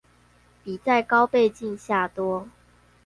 [0.63, 2.47] 比在高倍鏡下多